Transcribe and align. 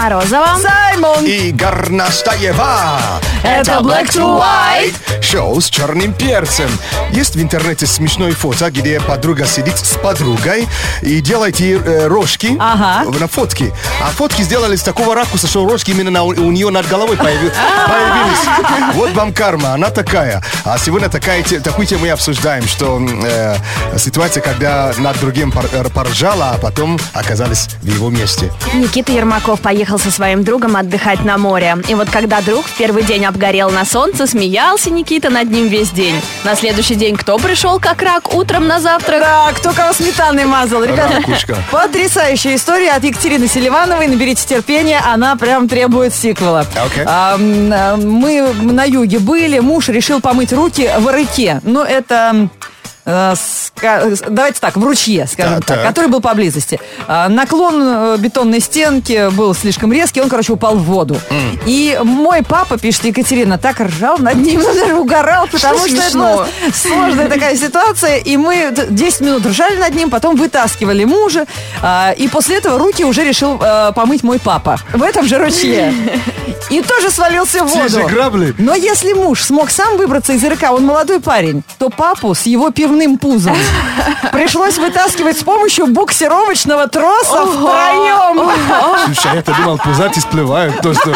Mározova. 0.00 0.56
Simon. 0.56 1.26
I 1.28 1.52
Garna 1.52 2.08
Это 3.42 3.72
Black 3.80 4.08
to 4.10 4.38
White. 4.40 4.94
Шоу 5.22 5.60
с 5.60 5.70
черным 5.70 6.12
перцем. 6.12 6.68
Есть 7.12 7.36
в 7.36 7.40
интернете 7.42 7.86
смешное 7.86 8.32
фото, 8.32 8.70
где 8.70 9.00
подруга 9.00 9.46
сидит 9.46 9.78
с 9.78 9.96
подругой 9.96 10.68
и 11.02 11.20
делает 11.20 11.58
ей 11.58 11.78
э, 11.78 12.06
рожки 12.06 12.56
Ага. 12.58 13.10
на 13.18 13.28
фотке. 13.28 13.72
А 14.02 14.10
фотки 14.10 14.42
сделали 14.42 14.76
с 14.76 14.82
такого 14.82 15.14
ракурса, 15.14 15.46
что 15.46 15.66
рожки 15.66 15.90
именно 15.92 16.10
на- 16.10 16.24
у 16.24 16.32
нее 16.50 16.70
над 16.70 16.86
головой 16.88 17.16
появи- 17.16 17.52
появились. 17.88 18.94
Вот 18.94 19.12
вам 19.12 19.32
карма, 19.32 19.72
она 19.74 19.90
такая. 19.90 20.42
А 20.64 20.76
сегодня 20.78 21.08
такая, 21.08 21.42
такую 21.42 21.86
тему 21.86 22.02
мы 22.02 22.10
обсуждаем, 22.10 22.66
что 22.66 23.00
э, 23.24 23.56
ситуация, 23.98 24.42
когда 24.42 24.92
над 24.98 25.18
другим 25.20 25.52
э, 25.72 25.84
поржала, 25.94 26.50
а 26.50 26.58
потом 26.58 26.98
оказались 27.14 27.68
в 27.82 27.86
его 27.86 28.10
месте. 28.10 28.50
Никита 28.74 29.12
Ермаков 29.12 29.60
поехал 29.60 29.98
со 29.98 30.10
своим 30.10 30.44
другом 30.44 30.76
отдыхать 30.76 31.24
на 31.24 31.38
море. 31.38 31.76
И 31.88 31.94
вот 31.94 32.10
когда 32.10 32.40
друг 32.42 32.66
в 32.66 32.72
первый 32.76 33.02
день 33.02 33.24
обгорел 33.30 33.70
на 33.70 33.84
солнце, 33.84 34.26
смеялся 34.26 34.90
Никита 34.90 35.30
над 35.30 35.50
ним 35.50 35.68
весь 35.68 35.90
день. 35.90 36.20
На 36.44 36.54
следующий 36.54 36.96
день 36.96 37.16
кто 37.16 37.38
пришел 37.38 37.80
как 37.80 38.02
рак 38.02 38.34
утром 38.34 38.66
на 38.66 38.80
завтрак? 38.80 39.20
Да, 39.20 39.52
кто 39.54 39.72
кого 39.72 39.92
сметаной 39.94 40.44
мазал. 40.44 40.84
Ребята, 40.84 41.16
Ракушка. 41.16 41.56
потрясающая 41.70 42.56
история 42.56 42.90
от 42.90 43.04
Екатерины 43.04 43.46
Селивановой. 43.46 44.08
Наберите 44.08 44.46
терпения, 44.46 45.00
она 45.00 45.36
прям 45.36 45.68
требует 45.68 46.12
сиквела. 46.12 46.66
А, 47.06 47.38
а, 47.38 47.96
мы 47.96 48.52
на 48.52 48.84
юге 48.84 49.20
были, 49.20 49.60
муж 49.60 49.88
решил 49.88 50.20
помыть 50.20 50.52
руки 50.52 50.90
в 50.98 51.14
реке. 51.14 51.60
Ну, 51.62 51.82
это... 51.82 52.48
э, 53.10 53.34
ска- 53.34 54.24
Давайте 54.28 54.60
так, 54.60 54.76
в 54.76 54.84
ручье, 54.84 55.26
скажем 55.30 55.62
Так, 55.62 55.78
так, 55.78 55.86
который 55.86 56.08
был 56.08 56.20
поблизости. 56.20 56.78
А, 57.08 57.28
Наклон 57.28 57.74
э, 57.82 58.16
бетонной 58.18 58.60
стенки 58.60 59.30
был 59.30 59.54
слишком 59.54 59.92
резкий, 59.92 60.20
он, 60.20 60.28
короче, 60.28 60.52
упал 60.52 60.76
в 60.76 60.82
воду. 60.84 61.16
И 61.66 61.98
мой 62.02 62.42
папа, 62.42 62.78
пишет 62.78 63.04
Екатерина, 63.04 63.58
так 63.58 63.80
ржал 63.80 64.18
над 64.18 64.36
ним, 64.36 64.64
он 64.64 64.74
даже 64.78 64.94
угорал, 64.94 65.46
потому 65.50 65.78
что 65.78 65.86
это 65.88 66.02
смешно? 66.02 66.34
была 66.34 66.46
сложная 66.74 67.28
такая 67.28 67.56
ситуация. 67.56 68.16
И 68.18 68.36
мы 68.36 68.70
т- 68.74 68.86
10 68.90 69.20
минут 69.20 69.46
ржали 69.46 69.76
над 69.76 69.94
ним, 69.94 70.10
потом 70.10 70.36
вытаскивали 70.36 71.04
мужа. 71.04 71.46
а, 71.82 72.12
И 72.16 72.28
после 72.28 72.56
этого 72.56 72.78
руки 72.78 73.04
уже 73.04 73.24
решил 73.24 73.58
э, 73.60 73.92
помыть 73.94 74.22
мой 74.22 74.38
папа. 74.38 74.78
В 74.92 75.02
этом 75.02 75.26
же 75.26 75.38
ручье. 75.38 75.92
И 76.68 76.82
тоже 76.82 77.10
свалился 77.10 77.64
в 77.64 77.72
Те 77.72 77.88
же 77.88 78.00
воду. 78.02 78.14
грабли. 78.14 78.54
Но 78.58 78.74
если 78.74 79.12
муж 79.14 79.42
смог 79.42 79.70
сам 79.70 79.96
выбраться 79.96 80.32
из 80.34 80.44
РК, 80.44 80.70
он 80.70 80.84
молодой 80.84 81.20
парень, 81.20 81.62
то 81.78 81.88
папу 81.88 82.34
с 82.34 82.42
его 82.42 82.70
пивным 82.70 82.99
пузом 83.18 83.56
пришлось 84.32 84.78
вытаскивать 84.78 85.38
с 85.38 85.42
помощью 85.42 85.86
буксировочного 85.86 86.86
троса 86.88 87.44
втроем. 87.46 88.50
Слушай, 89.06 89.30
а 89.32 89.34
я-то 89.36 89.54
думал, 89.54 89.78
пузатые 89.78 90.18
всплывают. 90.18 90.80
То, 90.80 90.94
что... 90.94 91.10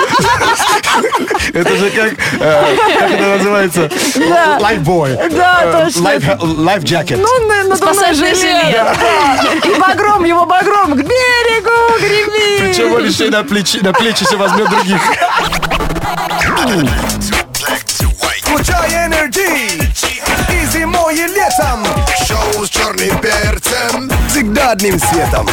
Это 1.52 1.76
же 1.76 1.90
как... 1.90 2.12
э, 2.40 2.76
Как 2.98 3.10
это 3.10 3.26
называется? 3.36 3.90
Да. 4.16 4.58
Lifebuoy. 4.60 5.18
Да, 5.32 5.60
Э, 5.64 5.84
точно. 5.84 6.02
life- 6.08 6.38
Life 6.40 6.69
jacket. 6.69 7.18
Ну, 7.18 7.46
на- 7.48 7.64
надувной 7.64 8.14
жилет. 8.14 8.72
Да. 8.72 8.94
И 9.68 9.74
багром, 9.78 10.24
его 10.24 10.46
багром 10.46 10.92
к 10.94 10.96
берегу 11.02 11.98
греби. 12.00 12.58
Причем 12.60 12.94
он 12.94 13.04
еще 13.04 13.26
и 13.26 13.30
на 13.30 13.42
плечи, 13.44 13.78
на 13.82 13.92
плечи 13.92 14.24
все 14.24 14.36
возьмет 14.36 14.68
других. 14.70 15.00
Включай 18.54 19.06
энергии. 19.06 19.82
И 20.48 20.66
зимой, 20.66 21.16
и 21.16 21.26
летом. 21.26 21.84
Шоу 22.24 22.64
с 22.64 22.70
черным 22.70 23.18
перцем. 23.18 24.08
Всегда 24.28 24.70
одним 24.70 24.96
светом 25.00 25.48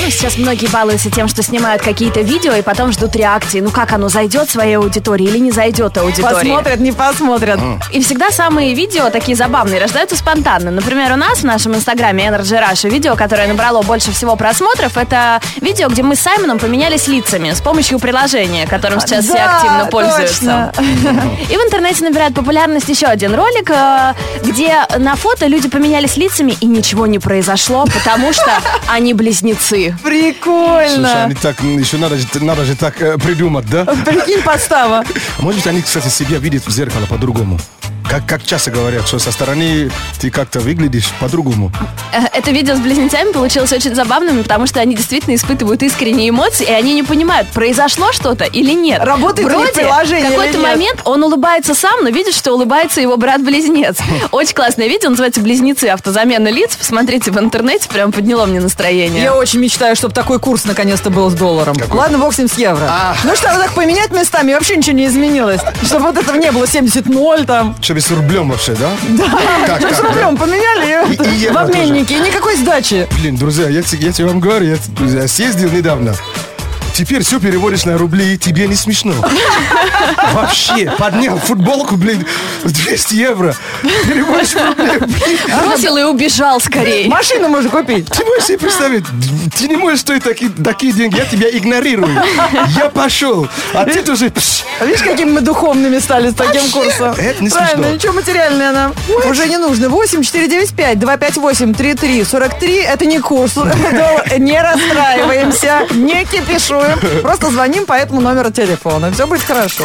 Ну, 0.00 0.10
сейчас 0.10 0.38
многие 0.38 0.68
балуются 0.68 1.10
тем, 1.10 1.28
что 1.28 1.42
снимают 1.42 1.82
какие-то 1.82 2.20
видео 2.20 2.54
и 2.54 2.62
потом 2.62 2.92
ждут 2.92 3.16
реакции. 3.16 3.60
Ну 3.60 3.70
как 3.70 3.92
оно, 3.92 4.08
зайдет 4.08 4.48
своей 4.48 4.76
аудитории 4.76 5.26
или 5.26 5.38
не 5.38 5.50
зайдет 5.50 5.98
аудитории? 5.98 6.34
Посмотрят, 6.34 6.80
не 6.80 6.92
посмотрят. 6.92 7.60
И 7.92 8.02
всегда 8.02 8.30
самые 8.30 8.74
видео 8.74 9.10
такие 9.10 9.36
забавные 9.36 9.80
рождаются 9.80 10.16
спонтанно. 10.16 10.70
Например, 10.70 11.12
у 11.12 11.16
нас 11.16 11.40
в 11.40 11.44
нашем 11.44 11.74
инстаграме 11.74 12.26
Energy 12.26 12.60
Russia 12.60 12.88
видео, 12.88 13.16
которое 13.16 13.48
набрало 13.48 13.82
больше 13.82 14.12
всего 14.12 14.36
просмотров, 14.36 14.96
это 14.96 15.40
видео, 15.60 15.88
где 15.88 16.02
мы 16.02 16.14
с 16.14 16.20
Саймоном 16.20 16.58
поменялись 16.58 17.06
лицами 17.08 17.52
с 17.52 17.60
помощью 17.60 17.98
приложения, 17.98 18.66
которым 18.66 19.00
сейчас 19.00 19.24
все 19.24 19.34
Да, 19.34 19.56
активно 19.56 19.86
пользуются. 19.86 20.72
И 21.48 21.56
в 21.56 21.60
интернете 21.60 22.04
набирает 22.04 22.34
популярность 22.34 22.88
еще 22.88 23.06
один 23.06 23.34
ролик, 23.34 23.70
э, 23.70 24.14
где 24.44 24.86
на 24.96 25.16
фото 25.16 25.46
люди 25.46 25.68
поменялись 25.68 26.16
лицами 26.16 26.56
и 26.60 26.66
ничего 26.66 27.06
не 27.06 27.18
произошло, 27.18 27.84
потому 27.86 28.32
что 28.32 28.52
они 28.88 29.14
близнецы. 29.14 29.87
Слушай, 30.00 30.32
Прикольно. 30.34 31.24
они 31.24 31.34
так, 31.34 31.60
еще 31.60 31.96
надо, 31.96 32.16
же- 32.16 32.26
надо 32.40 32.64
же 32.64 32.76
так 32.76 33.00
э, 33.02 33.18
придумать, 33.18 33.66
да? 33.70 33.84
Прикинь, 33.84 34.42
подстава. 34.42 35.04
Может 35.38 35.60
быть, 35.60 35.66
они, 35.66 35.82
кстати, 35.82 36.08
себя 36.08 36.38
видят 36.38 36.66
в 36.66 36.70
зеркало 36.70 37.06
по-другому. 37.06 37.58
Как, 38.08 38.24
как 38.26 38.42
часто 38.42 38.70
говорят, 38.70 39.06
что 39.06 39.18
со 39.18 39.30
стороны 39.30 39.90
ты 40.18 40.30
как-то 40.30 40.60
выглядишь 40.60 41.10
по-другому. 41.20 41.70
Э, 42.12 42.20
Это 42.32 42.50
видео 42.52 42.74
с 42.74 42.78
близнецами 42.78 43.32
получилось 43.32 43.70
очень 43.72 43.94
забавным, 43.94 44.42
потому 44.42 44.66
что 44.66 44.80
они 44.80 44.94
действительно 44.94 45.34
испытывают 45.34 45.82
искренние 45.82 46.30
эмоции, 46.30 46.66
и 46.66 46.72
они 46.72 46.94
не 46.94 47.02
понимают, 47.02 47.48
произошло 47.48 48.10
что-то 48.12 48.44
или 48.44 48.72
нет. 48.72 49.02
Работает 49.04 49.48
ли 49.48 49.54
Вроде 49.54 49.72
приложение 49.72 50.30
в 50.30 50.30
какой-то 50.30 50.58
момент 50.58 51.02
он 51.04 51.22
улыбается 51.22 51.74
сам, 51.74 52.02
но 52.02 52.08
видит, 52.08 52.34
что 52.34 52.54
улыбается 52.54 53.02
его 53.02 53.18
брат-близнец. 53.18 53.98
Очень 54.30 54.54
классное 54.54 54.88
видео, 54.88 55.10
называется 55.10 55.40
«Близнецы. 55.42 55.84
Автозамена 55.84 56.48
лиц». 56.48 56.76
Посмотрите 56.76 57.30
в 57.30 57.38
интернете, 57.38 57.90
прям 57.90 58.12
подняло 58.12 58.46
мне 58.46 58.60
настроение. 58.60 59.22
Я 59.22 59.34
очень 59.34 59.60
мечтаю, 59.60 59.96
чтобы 59.96 60.14
такой 60.14 60.38
курс 60.38 60.64
наконец-то 60.64 61.10
был 61.10 61.28
с 61.30 61.34
долларом. 61.34 61.76
Какой? 61.76 61.98
Ладно, 61.98 62.18
бог 62.18 62.32
с 62.32 62.38
ним 62.38 62.48
с 62.48 62.54
евро. 62.56 62.86
А. 62.88 63.14
Ну 63.24 63.34
что, 63.36 63.48
так 63.48 63.72
поменять 63.72 64.10
местами, 64.12 64.52
и 64.52 64.54
вообще 64.54 64.76
ничего 64.76 64.96
не 64.96 65.06
изменилось. 65.06 65.60
Чтобы 65.82 66.06
вот 66.06 66.16
этого 66.16 66.36
не 66.36 66.50
было 66.52 66.64
70-0 66.64 67.44
там. 67.44 67.76
Чтобы 67.82 67.97
с 68.00 68.10
рублем 68.10 68.48
вообще, 68.50 68.74
да? 68.74 68.90
Да. 69.10 69.24
Как, 69.66 69.80
Ну, 69.82 69.88
с 69.88 69.92
как, 69.96 70.02
да? 70.02 70.08
рублем 70.08 70.36
поменяли 70.36 71.12
И- 71.14 71.34
и 71.34 71.38
евро 71.44 71.54
в 71.54 71.62
обменнике, 71.64 72.16
и 72.16 72.20
никакой 72.20 72.56
сдачи. 72.56 73.06
Блин, 73.20 73.36
друзья, 73.36 73.68
я, 73.68 73.82
те- 73.82 73.96
я 73.96 74.12
тебе 74.12 74.28
вам 74.28 74.40
говорю, 74.40 74.66
я, 74.66 74.76
я 75.20 75.28
съездил 75.28 75.70
недавно. 75.70 76.14
Теперь 76.98 77.22
все 77.22 77.38
переводишь 77.38 77.84
на 77.84 77.96
рубли, 77.96 78.34
и 78.34 78.36
тебе 78.36 78.66
не 78.66 78.74
смешно. 78.74 79.14
Вообще, 80.32 80.92
поднял 80.98 81.38
футболку, 81.38 81.94
блин, 81.94 82.26
200 82.64 83.14
евро. 83.14 83.54
Переводишь 83.82 84.48
в 84.48 84.66
рубли, 84.66 84.98
блин. 84.98 85.38
Бросил 85.62 85.96
и 85.96 86.02
убежал 86.02 86.60
скорее. 86.60 87.08
Машину 87.08 87.50
можно 87.50 87.70
купить. 87.70 88.06
Ты 88.06 88.24
можешь 88.24 88.46
себе 88.46 88.58
представить, 88.58 89.04
ты 89.56 89.68
не 89.68 89.76
можешь 89.76 90.00
стоить 90.00 90.24
такие, 90.24 90.50
такие 90.50 90.92
деньги, 90.92 91.18
я 91.18 91.24
тебя 91.24 91.48
игнорирую. 91.48 92.20
Я 92.76 92.88
пошел, 92.90 93.46
а 93.74 93.84
ты 93.84 94.02
тоже... 94.02 94.30
пш, 94.30 94.64
Видишь, 94.80 95.02
какими 95.02 95.30
мы 95.30 95.40
духовными 95.40 96.00
стали 96.00 96.30
с 96.30 96.34
таким 96.34 96.62
Вообще, 96.62 96.72
курсом? 96.72 97.14
это 97.16 97.44
не 97.44 97.50
Правильно, 97.50 97.74
смешно. 97.76 97.94
ничего 97.94 98.12
материальное 98.14 98.72
нам 98.72 98.94
уже 99.28 99.46
не 99.48 99.56
нужно. 99.58 99.88
8 99.88 100.22
495 100.24 100.98
258 100.98 101.74
33 101.74 102.24
43 102.24 102.74
это 102.74 103.06
не 103.06 103.20
курс. 103.20 103.52
Это 103.56 104.38
Не 104.40 104.60
расстраиваемся, 104.60 105.86
не 105.92 106.24
кипишуем. 106.24 106.87
Просто 107.22 107.50
звоним 107.50 107.86
по 107.86 107.92
этому 107.92 108.20
номеру 108.20 108.50
телефона. 108.50 109.10
Все 109.12 109.26
будет 109.26 109.42
хорошо. 109.42 109.84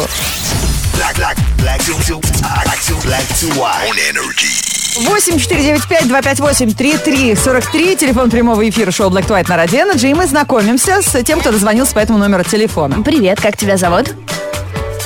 To, 2.84 2.94
black 3.02 3.26
to 3.40 3.48
white. 3.56 3.88
On 3.88 3.96
energy. 4.10 4.74
8 4.96 5.38
495 5.38 6.06
258 6.08 6.74
33 6.74 7.34
43 7.34 7.96
Телефон 7.96 8.30
прямого 8.30 8.68
эфира 8.68 8.90
шоу 8.92 9.10
Black 9.10 9.26
to 9.26 9.30
White 9.30 9.48
на 9.48 9.56
Радио 9.56 9.80
Energy. 9.80 10.10
И 10.10 10.14
мы 10.14 10.26
знакомимся 10.26 11.02
с 11.02 11.22
тем, 11.24 11.40
кто 11.40 11.50
дозвонился 11.50 11.94
по 11.94 11.98
этому 11.98 12.18
номеру 12.18 12.44
телефона. 12.44 13.02
Привет, 13.02 13.40
как 13.40 13.56
тебя 13.56 13.76
зовут? 13.76 14.14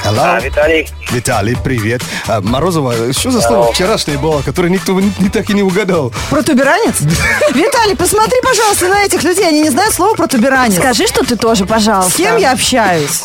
Hello. 0.09 0.37
А, 0.37 0.41
Виталий, 0.41 0.89
Виталий, 1.11 1.55
привет. 1.63 2.01
А, 2.29 2.41
Морозова, 2.41 3.13
что 3.13 3.31
за 3.31 3.43
слово 3.43 3.71
вчерашнее 3.75 4.17
было, 4.17 4.41
которое 4.41 4.71
никто 4.71 4.99
не, 4.99 5.13
не 5.19 5.29
так 5.29 5.51
и 5.51 5.53
не 5.53 5.63
угадал? 5.63 6.15
Протуберанец? 6.31 7.03
Виталий, 7.55 7.95
посмотри, 7.95 8.41
пожалуйста, 8.43 8.89
на 8.89 9.05
этих 9.05 9.23
людей. 9.23 9.47
Они 9.47 9.61
не 9.61 9.69
знают 9.69 9.93
слова 9.93 10.15
протуберанец. 10.15 10.79
Скажи, 10.79 11.07
что 11.07 11.27
ты 11.27 11.37
тоже, 11.37 11.67
пожалуйста. 11.67 12.13
С 12.13 12.17
кем 12.17 12.39
я 12.39 12.53
общаюсь? 12.53 13.23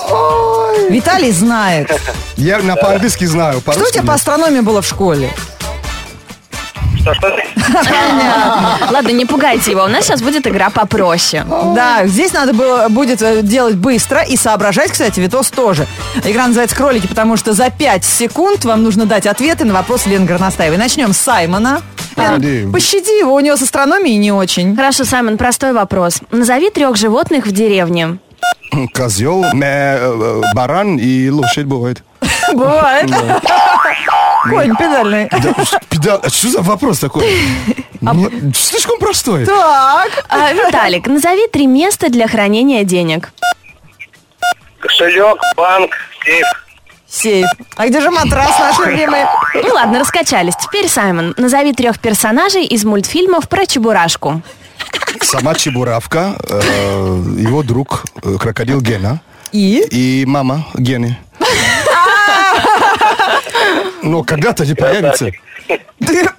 Виталий 0.90 1.32
знает. 1.32 1.90
Я 2.36 2.60
на 2.60 2.76
по-английски 2.76 3.24
знаю, 3.24 3.62
Что 3.62 3.86
у 3.86 3.90
тебя 3.90 4.04
по 4.04 4.16
астрономии 4.16 4.60
было 4.60 4.82
в 4.82 4.86
школе? 4.86 5.32
Ладно, 8.92 9.10
не 9.10 9.26
пугайте 9.26 9.72
его, 9.72 9.84
у 9.84 9.88
нас 9.88 10.06
сейчас 10.06 10.22
будет 10.22 10.48
игра 10.48 10.70
попроще. 10.70 11.46
Да, 11.76 12.06
здесь 12.06 12.34
надо 12.34 12.54
было 12.54 12.88
будет 12.90 13.22
э, 13.22 13.42
делать 13.42 13.76
быстро 13.76 14.22
и 14.22 14.38
соображать, 14.38 14.92
кстати, 14.92 15.20
Витос 15.20 15.50
тоже. 15.50 15.88
Игра 16.24 16.48
называется 16.48 16.76
«Кролики», 16.76 17.08
потому 17.08 17.38
что 17.38 17.54
за 17.54 17.70
5 17.70 18.06
секунд 18.06 18.66
вам 18.66 18.84
нужно 18.84 19.06
дать 19.06 19.28
ответы 19.28 19.66
на 19.66 19.74
вопросы 19.74 20.10
Лены 20.10 20.26
Горностаевой. 20.26 20.78
Начнем 20.78 21.14
с 21.14 21.18
Саймона. 21.18 21.82
Лен, 22.16 22.72
пощади 22.72 23.20
его, 23.20 23.34
у 23.34 23.40
него 23.40 23.56
с 23.56 23.62
астрономией 23.62 24.18
не 24.18 24.32
очень. 24.32 24.76
Хорошо, 24.76 25.04
Саймон, 25.04 25.38
простой 25.38 25.74
вопрос. 25.74 26.20
Назови 26.32 26.70
трех 26.70 26.96
животных 26.96 27.46
в 27.46 27.52
деревне. 27.52 28.18
Козел, 28.94 29.44
э, 29.46 30.42
баран 30.54 30.98
и 30.98 31.30
лошадь 31.30 31.66
бывает. 31.66 32.04
Бывает. 32.54 33.10
Конь 34.50 34.76
педальный. 34.76 35.30
Да, 35.32 35.54
педал- 35.90 36.20
а 36.24 36.30
что 36.30 36.50
за 36.50 36.62
вопрос 36.62 37.00
такой? 37.00 37.24
Не- 38.02 38.54
слишком 38.54 39.00
простой. 39.00 39.46
Так. 39.46 40.26
А, 40.30 40.52
Виталик, 40.54 41.08
назови 41.08 41.48
три 41.48 41.68
места 41.68 42.10
для 42.10 42.28
хранения 42.28 42.84
денег. 42.84 43.32
Кошелек, 44.80 45.40
банк, 45.56 45.92
сейф. 46.26 46.46
Сейф. 47.08 47.48
А 47.78 47.88
где 47.88 48.02
же 48.02 48.10
матрас 48.12 48.60
наш 48.60 48.80
любимый? 48.86 49.22
Ну 49.54 49.74
ладно, 49.74 50.00
раскачались. 50.00 50.56
Теперь, 50.58 50.90
Саймон, 50.90 51.34
назови 51.38 51.72
трех 51.74 52.00
персонажей 52.00 52.66
из 52.66 52.84
мультфильмов 52.84 53.48
про 53.48 53.66
Чебурашку. 53.66 54.42
Сама 55.22 55.54
Чебуравка, 55.56 56.36
э, 56.50 56.62
его 57.38 57.64
друг 57.64 58.04
э, 58.24 58.36
крокодил 58.40 58.82
Гена 58.82 59.22
И? 59.52 59.86
и 59.90 60.26
мама 60.26 60.66
Гены. 60.74 61.18
Но 64.04 64.22
когда-то 64.24 64.66
же 64.66 64.76
появится. 64.76 65.32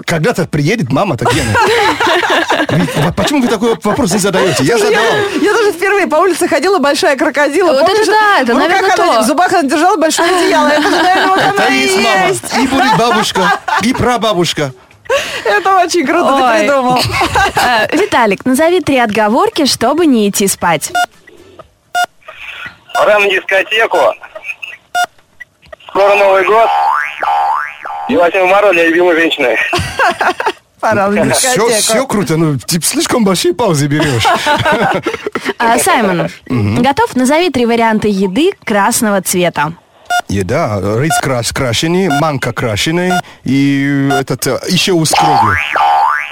Когда-то 0.06 0.46
приедет 0.46 0.92
мама-то 0.92 1.24
Гена. 1.24 3.12
Почему 3.16 3.40
вы 3.40 3.48
такой 3.48 3.74
вопрос 3.82 4.12
не 4.12 4.18
задаете? 4.18 4.64
Я 4.64 4.76
задавал. 4.76 5.16
Я, 5.40 5.52
даже 5.54 5.72
впервые 5.72 6.06
по 6.06 6.16
улице 6.16 6.46
ходила, 6.46 6.78
большая 6.78 7.16
крокодила. 7.16 7.72
Вот 7.72 7.88
это 7.88 8.06
да, 8.06 8.40
это, 8.40 8.54
наверное, 8.54 8.92
она- 8.92 8.96
то. 8.96 9.20
В 9.22 9.24
зубах 9.24 9.50
она 9.52 9.62
держала 9.62 9.96
большое 9.96 10.30
одеяло. 10.30 10.68
Это, 10.68 10.90
наверное, 10.90 11.26
вот 11.26 11.40
оно 11.40 11.66
и 11.68 11.78
есть. 12.28 12.54
И 12.62 12.66
будет 12.66 12.96
бабушка, 12.98 13.60
и 13.82 13.94
прабабушка. 13.94 14.72
Это 15.44 15.76
очень 15.76 16.06
круто 16.06 16.34
Ой. 16.34 16.42
ты 16.42 16.58
придумал. 16.66 16.98
Э, 17.56 17.96
Виталик, 17.96 18.44
назови 18.44 18.80
три 18.80 18.98
отговорки, 18.98 19.64
чтобы 19.66 20.06
не 20.06 20.28
идти 20.28 20.46
спать. 20.48 20.92
Пора 22.94 23.18
на 23.18 23.28
дискотеку. 23.28 23.98
Скоро 25.88 26.14
Новый 26.16 26.44
год. 26.44 26.68
И 28.08 28.16
8 28.16 28.46
марта 28.48 28.72
для 28.72 28.86
любимой 28.88 29.16
женщины. 29.16 29.56
Пора 30.80 31.10
Все, 31.32 31.68
все 31.70 32.06
круто, 32.06 32.36
ну, 32.36 32.58
типа, 32.58 32.84
слишком 32.84 33.24
большие 33.24 33.54
паузы 33.54 33.86
берешь. 33.86 34.26
А, 35.58 35.78
Саймон, 35.78 36.28
готов? 36.82 37.14
Назови 37.16 37.48
три 37.50 37.64
варианта 37.64 38.08
еды 38.08 38.50
красного 38.64 39.22
цвета. 39.22 39.72
Еда, 40.28 40.80
рис 40.98 41.16
краш, 41.22 41.52
крашеный, 41.52 42.08
манка 42.08 42.52
крашеный 42.52 43.12
и 43.44 44.08
этот, 44.12 44.46
э, 44.46 44.58
еще 44.68 44.92
у 44.92 45.04
с 45.04 45.10
кровью. 45.12 45.54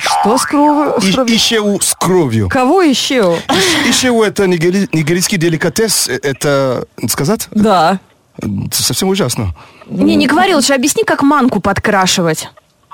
Что 0.00 0.36
с 0.36 0.44
кровью? 0.44 1.00
с 1.00 1.04
И- 1.04 1.12
кровью? 1.12 1.34
Еще 1.34 1.60
у 1.60 1.80
с 1.80 1.94
кровью. 1.94 2.48
Кого 2.48 2.82
еще? 2.82 3.38
Еще 3.86 4.10
у 4.10 4.22
это 4.22 4.44
нигери- 4.44 4.88
нигерийский 4.92 5.38
деликатес, 5.38 6.08
э, 6.08 6.18
это, 6.22 6.84
сказать, 7.08 7.48
Да. 7.52 8.00
Э, 8.42 8.46
совсем 8.72 9.08
ужасно. 9.08 9.54
Не, 9.86 10.16
не 10.16 10.26
говорил, 10.26 10.60
что 10.62 10.74
объясни, 10.74 11.04
как 11.04 11.22
манку 11.22 11.60
подкрашивать. 11.60 12.48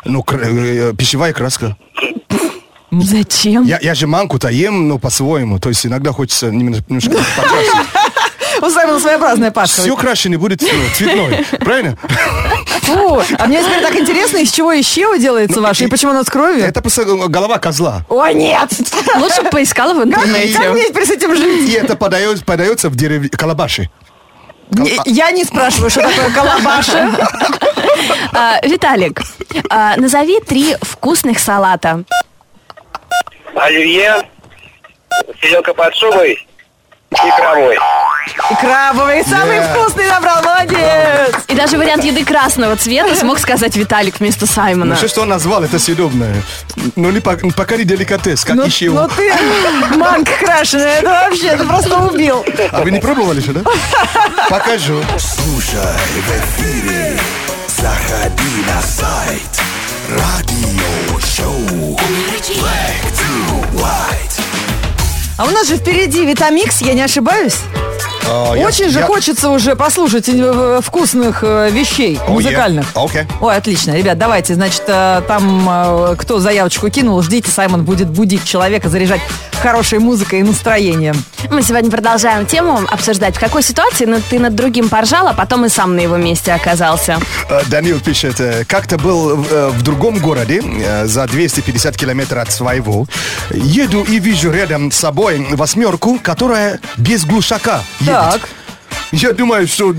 Ну, 0.05 0.23
кр- 0.23 0.43
э, 0.43 0.95
пищевая 0.97 1.33
краска. 1.33 1.77
Зачем? 2.91 3.65
Я, 3.65 3.79
я 3.83 3.95
же 3.95 4.07
манку-то 4.07 4.49
ем, 4.49 4.89
но 4.89 4.99
по-своему. 4.99 5.59
То 5.59 5.69
есть 5.69 5.85
иногда 5.85 6.13
хочется 6.13 6.51
немножко, 6.51 7.11
покрасить. 7.37 7.89
У 8.63 8.71
Саймона 8.71 8.99
своеобразная 8.99 9.51
Пасха. 9.51 9.83
Все 9.83 9.95
крашеный 9.95 10.37
будет 10.37 10.61
ну, 10.63 10.69
цветной. 10.95 11.45
Правильно? 11.61 11.97
Фу, 12.83 13.23
а 13.39 13.47
мне 13.47 13.63
теперь 13.63 13.83
так 13.83 13.95
интересно, 13.95 14.39
из 14.39 14.51
чего 14.51 14.73
еще 14.73 15.17
делается 15.19 15.61
ваше, 15.61 15.85
и 15.85 15.87
почему 15.87 16.11
оно 16.11 16.25
с 16.25 16.31
кровью? 16.31 16.65
Это 16.65 16.81
просто 16.81 17.05
голова 17.05 17.59
козла. 17.59 18.05
О, 18.09 18.27
нет! 18.29 18.69
Лучше 19.21 19.43
бы 19.43 19.51
поискала 19.51 19.93
в 19.95 19.99
Как 19.99 20.07
интернете. 20.07 20.71
мне 20.71 20.89
теперь 20.89 21.07
с 21.07 21.11
этим 21.11 21.37
жить? 21.37 21.69
И 21.69 21.73
это 21.73 21.95
подает, 21.95 22.45
подается 22.45 22.89
в 22.89 22.97
дереве 22.97 23.29
колобаши. 23.29 23.91
Я 25.07 25.31
не 25.31 25.45
спрашиваю, 25.45 25.91
что 25.91 26.03
такое 26.03 26.33
колобаша. 26.33 27.11
А, 28.33 28.61
Виталик, 28.63 29.21
а, 29.71 29.97
назови 29.97 30.41
три 30.41 30.77
вкусных 30.81 31.39
салата. 31.39 32.05
Оливье, 33.55 34.29
селедка 35.41 35.75
под 35.75 35.95
шубой 35.97 36.47
и 37.11 37.31
кровой. 37.37 37.79
И 38.51 38.55
крабовый, 38.55 39.25
самый 39.25 39.57
Yeah. 39.59 39.73
вкусный 39.75 40.07
набрал, 40.09 40.43
молодец! 40.43 41.35
И 41.49 41.55
даже 41.55 41.77
вариант 41.79 42.05
еды 42.05 42.25
красного 42.25 42.77
цвета 42.77 43.15
смог 43.17 43.39
сказать 43.39 43.75
Виталик 43.77 44.21
вместо 44.21 44.47
Ну, 44.47 44.53
Саймона. 44.53 44.95
все, 44.97 45.09
что 45.09 45.23
он 45.23 45.29
назвал, 45.29 45.63
это 45.65 45.79
съедобное. 45.79 46.43
Но 46.97 47.11
не, 47.11 47.21
по- 47.21 47.37
пока 47.57 47.77
не 47.77 47.85
деликатес, 47.85 48.45
как 48.45 48.57
Ну, 48.57 48.65
еще. 48.65 48.91
ну 48.91 49.09
ты, 49.09 49.33
манка 49.97 50.33
крашеная, 50.41 50.99
это 51.01 51.09
вообще, 51.11 51.57
ты 51.57 51.65
просто 51.65 51.97
убил. 51.99 52.45
А 52.73 52.83
вы 52.83 52.91
не 52.91 53.01
пробовали 53.01 53.41
еще, 53.41 53.53
да? 53.53 53.63
Покажу. 54.49 55.03
Слушай 55.19 55.97
в 56.15 56.61
эфире. 56.61 57.19
Заходи 57.69 58.65
на 58.67 58.83
сайт. 58.83 59.63
Радио 60.11 61.19
Шоу. 61.21 61.97
Black 61.99 63.13
to 63.13 63.73
white. 63.75 64.41
А 65.37 65.45
у 65.45 65.51
нас 65.51 65.69
же 65.69 65.77
впереди 65.77 66.25
Витамикс, 66.25 66.81
я 66.81 66.95
не 66.95 67.03
ошибаюсь? 67.03 67.59
А, 68.31 68.55
я- 68.55 68.67
Очень 68.67 68.91
же 68.91 69.01
я- 69.01 69.07
хочется 69.07 69.51
уже 69.51 69.75
послушать 69.77 70.29
э, 70.29 70.81
вкусных 70.83 71.43
э, 71.43 71.71
вещей 71.71 72.19
О, 72.27 72.33
музыкальных. 72.33 72.85
yeah. 72.95 73.05
Окей. 73.05 73.23
Ой, 73.41 73.57
отлично. 73.57 73.93
Ребят, 73.93 74.19
давайте, 74.19 74.55
значит, 74.55 74.83
э, 74.87 75.23
там 75.27 75.67
э, 75.69 76.17
кто 76.19 76.39
заявочку 76.39 76.89
кинул, 76.91 77.23
ждите, 77.23 77.51
Саймон 77.51 77.85
будет 77.85 78.09
будить 78.09 78.45
человека, 78.45 78.89
заряжать 78.89 79.21
хорошей 79.63 79.99
музыкой 79.99 80.41
и 80.41 80.43
настроением. 80.43 81.17
Мы 81.51 81.63
сегодня 81.63 81.91
продолжаем 81.91 82.47
тему 82.47 82.81
обсуждать, 82.91 83.37
в 83.37 83.41
какой 83.41 83.63
ситуации 83.63 84.05
ну, 84.05 84.21
ты 84.29 84.39
над 84.39 84.55
другим 84.55 84.89
поржал, 84.89 85.27
а 85.29 85.33
потом 85.33 85.65
и 85.65 85.69
сам 85.69 85.97
на 85.97 86.01
его 86.01 86.17
месте 86.17 86.53
оказался. 86.53 87.19
Э, 87.49 87.63
Данил 87.67 87.99
пишет, 88.01 88.41
э, 88.41 88.65
как-то 88.67 88.99
был 88.99 89.45
э, 89.51 89.69
в 89.71 89.83
другом 89.83 90.19
городе, 90.19 90.63
э, 90.63 91.07
за 91.07 91.27
250 91.27 91.97
километров 91.97 92.43
от 92.43 92.53
своего. 92.53 93.07
Еду 93.51 94.03
и 94.03 94.19
вижу 94.19 94.51
рядом 94.53 94.93
с 94.93 94.97
собой 94.97 95.47
восьмерку, 95.53 96.19
которая 96.23 96.81
без 96.97 97.25
глушака 97.25 97.81
едет. 98.01 98.18
Так. 98.19 98.49
Я 99.13 99.33
думаю, 99.33 99.67
что... 99.67 99.95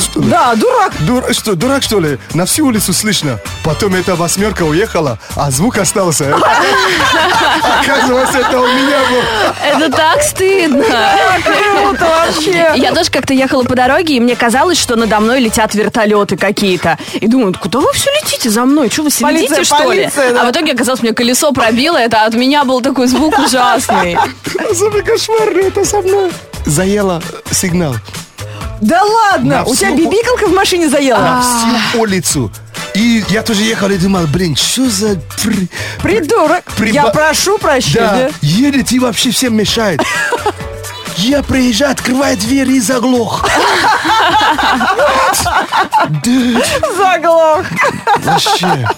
что 0.00 0.20
ли? 0.20 0.28
Да, 0.30 0.54
дурак. 0.54 0.92
Дура- 1.00 1.32
что, 1.34 1.54
дурак, 1.54 1.82
что 1.82 2.00
ли? 2.00 2.18
На 2.32 2.46
всю 2.46 2.66
улицу 2.66 2.92
слышно. 2.92 3.38
Потом 3.64 3.94
эта 3.94 4.14
восьмерка 4.16 4.62
уехала, 4.62 5.18
а 5.36 5.50
звук 5.50 5.76
остался. 5.78 6.34
Оказывается, 7.88 8.38
это 8.38 8.60
у 8.60 8.66
меня 8.66 8.98
был. 9.10 9.54
Это 9.64 9.96
так 9.96 10.22
стыдно. 10.22 10.84
Круто 11.44 12.04
вообще. 12.04 12.72
Я 12.76 12.92
тоже 12.92 13.10
как-то 13.10 13.32
ехала 13.32 13.62
по 13.64 13.74
дороге, 13.74 14.16
и 14.16 14.20
мне 14.20 14.36
казалось, 14.36 14.78
что 14.78 14.96
надо 14.96 15.18
мной 15.20 15.40
летят 15.40 15.74
вертолеты 15.74 16.36
какие-то. 16.36 16.98
И 17.14 17.26
думаю, 17.26 17.54
куда 17.58 17.78
вы 17.80 17.92
все 17.94 18.10
летите 18.22 18.50
за 18.50 18.64
мной? 18.64 18.90
Что 18.90 19.04
вы 19.04 19.10
следите, 19.10 19.48
Полиция, 19.48 19.64
что 19.64 19.92
ли? 19.92 20.00
полиция, 20.02 20.32
да. 20.34 20.42
А 20.42 20.44
в 20.46 20.50
итоге 20.50 20.72
оказалось, 20.72 21.02
мне 21.02 21.12
колесо 21.12 21.52
пробило, 21.52 21.96
это 21.96 22.24
от 22.24 22.34
меня 22.34 22.64
был 22.64 22.80
такой 22.80 23.06
звук 23.06 23.38
ужасный. 23.38 24.18
Самый 24.74 25.02
кошмарный, 25.02 25.68
это 25.68 25.84
со 25.84 26.00
мной. 26.02 26.30
Заела 26.66 27.22
сигнал. 27.50 27.94
Да 28.80 29.02
ладно, 29.02 29.56
На 29.56 29.64
у 29.64 29.74
тебя 29.74 29.90
бибикалка 29.92 30.46
в 30.46 30.54
машине 30.54 30.88
заела? 30.88 31.18
На 31.18 31.42
всю 31.42 32.00
улицу. 32.00 32.52
И 32.98 33.22
я 33.28 33.42
тоже 33.44 33.62
ехал 33.62 33.88
и 33.90 33.96
думал, 33.96 34.26
блин, 34.26 34.56
что 34.56 34.90
за... 34.90 35.20
при- 35.40 35.68
Придурок. 36.02 36.64
Приба- 36.76 36.92
Я 36.92 37.04
прошу 37.10 37.56
Да, 37.56 37.58
прощения. 37.68 38.30
едет 38.42 38.90
и 38.90 38.98
вообще 38.98 39.30
всем 39.30 39.54
мешает. 39.56 40.00
Я 41.16 41.42
приезжаю, 41.42 41.92
открываю 41.92 42.36
дверь 42.36 42.70
и 42.70 42.80
заглох. 42.80 43.48
Заглох. 46.96 47.64
вообще. 48.22 48.88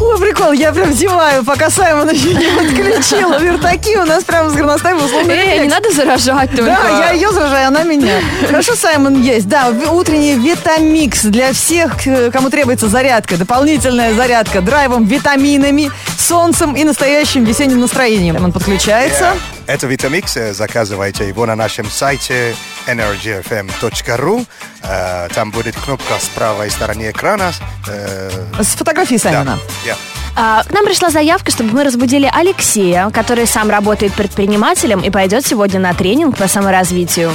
Ой, 0.00 0.18
прикол, 0.18 0.52
я 0.52 0.72
прям 0.72 0.92
зеваю, 0.92 1.44
пока 1.44 1.70
Саймон 1.70 2.10
еще 2.10 2.34
не 2.34 2.46
подключила. 2.46 3.38
Вертаки 3.38 3.96
у 3.96 4.04
нас 4.04 4.24
прям 4.24 4.50
с 4.50 4.54
горностаем 4.54 4.98
условно 5.02 5.30
Эй, 5.32 5.60
не 5.60 5.68
надо 5.68 5.90
заражать 5.92 6.50
только. 6.50 6.64
Да, 6.64 6.88
я 6.98 7.12
ее 7.12 7.32
заражаю, 7.32 7.68
она 7.68 7.82
меня. 7.82 8.20
Хорошо, 8.46 8.74
Саймон 8.74 9.20
есть. 9.20 9.48
Да, 9.48 9.68
утренний 9.90 10.34
витамикс 10.34 11.22
для 11.22 11.52
всех, 11.52 11.96
кому 12.32 12.50
требуется 12.50 12.88
зарядка, 12.88 13.36
дополнительная 13.36 14.14
зарядка 14.14 14.60
драйвом, 14.60 15.04
витаминами, 15.04 15.90
солнцем 16.18 16.74
и 16.74 16.84
настоящим 16.84 17.44
весенним 17.44 17.80
настроением. 17.80 18.51
Подключается. 18.52 19.34
Это 19.66 19.86
Витамикс, 19.86 20.36
э, 20.36 20.52
заказывайте 20.52 21.26
его 21.26 21.46
на 21.46 21.56
нашем 21.56 21.86
сайте 21.86 22.54
energyfm.ru. 22.86 24.46
Э, 24.82 25.28
Там 25.34 25.50
будет 25.50 25.76
кнопка 25.76 26.14
с 26.20 26.28
правой 26.28 26.70
стороны 26.70 27.10
экрана. 27.10 27.52
Э, 27.88 28.30
С 28.60 28.74
фотографией 28.74 29.18
Саймона. 29.18 29.58
Да. 29.86 29.96
А, 30.34 30.64
к 30.64 30.70
нам 30.72 30.84
пришла 30.84 31.10
заявка, 31.10 31.50
чтобы 31.50 31.72
мы 31.72 31.84
разбудили 31.84 32.30
Алексея, 32.32 33.10
который 33.10 33.46
сам 33.46 33.68
работает 33.70 34.14
предпринимателем 34.14 35.00
и 35.00 35.10
пойдет 35.10 35.46
сегодня 35.46 35.78
на 35.78 35.92
тренинг 35.94 36.36
по 36.38 36.48
саморазвитию. 36.48 37.32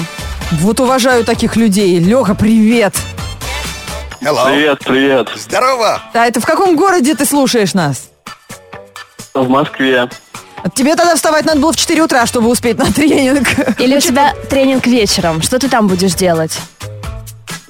Вот 0.51 0.79
уважаю 0.79 1.24
таких 1.24 1.55
людей. 1.55 2.00
Леха, 2.00 2.33
привет. 2.36 2.95
Hello. 4.21 4.45
Привет, 4.47 4.79
привет. 4.83 5.29
Здорово. 5.36 6.01
А 6.13 6.25
это 6.25 6.41
в 6.41 6.45
каком 6.45 6.75
городе 6.75 7.15
ты 7.15 7.25
слушаешь 7.25 7.74
нас? 7.74 8.09
В 9.33 9.47
Москве. 9.47 10.09
Тебе 10.75 10.95
тогда 10.95 11.15
вставать 11.15 11.45
надо 11.45 11.59
было 11.59 11.71
в 11.71 11.75
4 11.75 12.01
утра, 12.03 12.25
чтобы 12.25 12.49
успеть 12.49 12.77
на 12.77 12.91
тренинг. 12.91 13.47
Или 13.79 13.97
у 13.97 13.99
тебя 13.99 14.33
тренинг 14.49 14.85
вечером? 14.87 15.41
Что 15.41 15.59
ты 15.59 15.69
там 15.69 15.87
будешь 15.87 16.13
делать? 16.13 16.59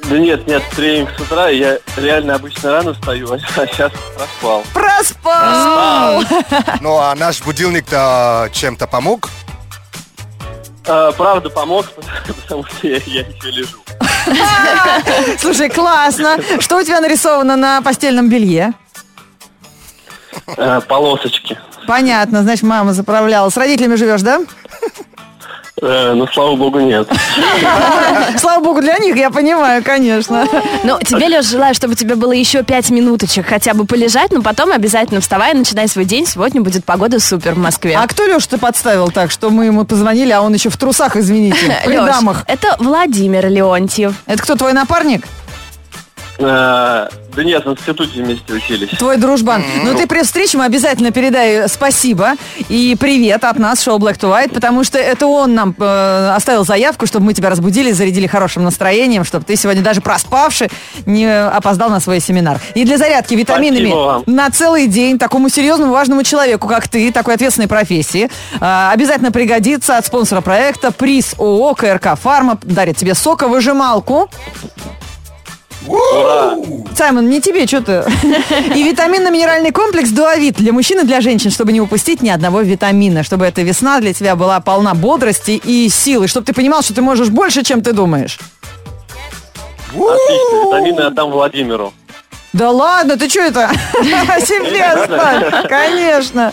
Да 0.10 0.18
нет, 0.18 0.48
нет, 0.48 0.64
тренинг 0.76 1.10
с 1.18 1.22
утра. 1.22 1.50
Я 1.50 1.80
реально 1.98 2.36
обычно 2.36 2.72
рано 2.72 2.94
встаю, 2.94 3.32
а 3.58 3.68
сейчас 3.68 3.92
проспал. 4.16 4.64
Проспал. 4.74 6.24
Ну, 6.82 6.98
а 6.98 7.14
наш 7.16 7.42
будильник-то 7.42 8.50
чем-то 8.54 8.88
помог? 8.88 9.30
э, 10.88 11.12
правда 11.18 11.50
помог, 11.50 11.86
потому 12.42 12.66
что 12.66 12.88
я, 12.88 12.98
я 13.06 13.22
еще 13.22 13.52
лежу. 13.52 13.78
Слушай, 15.40 15.70
классно. 15.70 16.38
Что 16.60 16.78
у 16.78 16.84
тебя 16.84 17.00
нарисовано 17.00 17.56
на 17.56 17.82
постельном 17.82 18.30
белье? 18.30 18.74
Э, 20.56 20.82
полосочки. 20.88 21.58
Понятно, 21.88 22.44
значит, 22.44 22.64
мама 22.64 22.94
заправляла. 22.94 23.50
С 23.50 23.58
родителями 23.58 23.96
живешь, 23.96 24.22
да? 24.22 24.42
Э, 25.80 26.14
ну, 26.16 26.26
слава 26.28 26.56
богу, 26.56 26.80
нет. 26.80 27.08
Слава 28.40 28.64
богу, 28.64 28.82
для 28.82 28.98
них, 28.98 29.16
я 29.16 29.30
понимаю, 29.30 29.84
конечно. 29.84 30.48
Ну, 30.84 30.98
тебе, 31.00 31.28
Леш, 31.28 31.46
желаю, 31.46 31.76
чтобы 31.76 31.94
тебе 31.94 32.16
было 32.16 32.32
еще 32.32 32.64
пять 32.64 32.90
минуточек 32.90 33.46
хотя 33.46 33.76
бы 33.76 33.86
полежать, 33.86 34.32
но 34.32 34.42
потом 34.42 34.72
обязательно 34.72 35.22
вставай 35.22 35.54
и 35.54 35.58
начинай 35.58 35.88
свой 35.88 36.06
день. 36.06 36.26
Сегодня 36.26 36.62
будет 36.62 36.84
погода 36.84 37.20
супер 37.20 37.54
в 37.54 37.60
Москве. 37.60 37.96
А 37.96 38.08
кто 38.08 38.26
Леша-то 38.26 38.58
подставил 38.58 39.12
так, 39.12 39.30
что 39.30 39.52
мы 39.52 39.66
ему 39.66 39.86
позвонили, 39.86 40.32
а 40.32 40.42
он 40.42 40.52
еще 40.54 40.70
в 40.70 40.78
трусах, 40.78 41.16
извините, 41.16 41.78
при 41.86 41.94
Лёш, 41.94 42.08
дамах? 42.08 42.44
это 42.48 42.76
Владимир 42.80 43.48
Леонтьев. 43.48 44.16
Это 44.26 44.42
кто, 44.42 44.56
твой 44.56 44.74
напарник? 44.74 45.28
Э, 46.40 47.08
да 47.38 47.44
нет, 47.44 47.66
в 47.66 47.72
институте 47.72 48.24
вместе 48.24 48.54
учились. 48.54 48.90
Твой 48.98 49.18
дружбан. 49.18 49.64
Ну, 49.84 49.96
ты 49.96 50.08
при 50.08 50.24
встрече 50.24 50.58
ему 50.58 50.64
обязательно 50.64 51.12
передай 51.12 51.70
спасибо 51.70 52.34
и 52.70 52.96
привет 53.00 53.44
от 53.44 53.60
нас, 53.60 53.84
шоу 53.84 54.00
Black 54.00 54.20
to 54.20 54.32
White, 54.32 54.54
потому 54.54 54.84
что 54.84 54.98
это 54.98 55.28
он 55.28 55.54
нам 55.54 55.76
э, 55.78 56.32
оставил 56.36 56.66
заявку, 56.66 57.06
чтобы 57.06 57.28
мы 57.28 57.34
тебя 57.34 57.50
разбудили, 57.50 57.92
зарядили 57.92 58.28
хорошим 58.28 58.64
настроением, 58.64 59.24
чтобы 59.24 59.46
ты 59.46 59.56
сегодня 59.56 59.84
даже 59.84 60.02
проспавши 60.02 60.70
не 61.06 61.28
опоздал 61.28 61.90
на 61.90 62.00
свой 62.00 62.20
семинар. 62.20 62.60
И 62.74 62.86
для 62.86 62.98
зарядки 62.98 63.36
витаминами 63.36 63.94
на 64.30 64.50
целый 64.50 64.88
день 64.88 65.20
такому 65.20 65.50
серьезному, 65.50 65.94
важному 65.94 66.24
человеку, 66.24 66.68
как 66.68 66.88
ты, 66.88 67.12
такой 67.12 67.36
ответственной 67.36 67.68
профессии, 67.68 68.30
э, 68.60 68.90
обязательно 68.92 69.32
пригодится 69.32 69.98
от 69.98 70.06
спонсора 70.06 70.42
проекта 70.42 70.92
приз 70.92 71.36
ООО 71.38 71.76
КРК 71.76 72.18
Фарма 72.20 72.58
дарит 72.64 72.98
тебе 72.98 73.14
соковыжималку. 73.14 74.30
Саймон, 76.96 77.30
не 77.30 77.40
тебе, 77.42 77.68
что 77.68 77.82
ты? 77.82 78.04
И 78.76 78.84
витаминно-минеральный 78.84 79.72
комплекс 79.72 80.10
Дуавит 80.10 80.56
для 80.56 80.74
мужчин 80.74 81.00
и 81.02 81.04
для 81.04 81.22
женщин, 81.22 81.52
чтобы 81.52 81.72
не 81.72 81.80
упустить 81.80 82.22
ни 82.22 82.30
одного 82.30 82.62
витамина, 82.62 83.24
чтобы 83.24 83.46
эта 83.46 83.62
весна 83.62 84.00
для 84.00 84.14
тебя 84.14 84.36
была 84.36 84.60
полна 84.60 84.94
бодрости 84.96 85.62
и 85.64 85.90
силы, 85.90 86.28
чтобы 86.28 86.46
ты 86.46 86.54
понимал, 86.54 86.82
что 86.82 86.94
ты 86.94 87.02
можешь 87.02 87.30
больше, 87.30 87.64
чем 87.64 87.82
ты 87.82 87.94
думаешь. 87.94 88.40
Отлично, 89.90 90.66
витамины 90.66 91.02
отдам 91.02 91.32
Владимиру. 91.32 91.94
Да 92.54 92.72
ладно, 92.72 93.18
ты 93.18 93.30
что 93.30 93.42
это? 93.42 93.70
Себе 94.40 94.84
оставь, 94.86 95.68
конечно. 95.68 96.52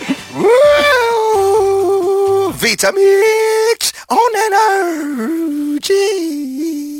Vitamix 2.61 3.95
on 4.09 4.35
energy. 5.81 6.94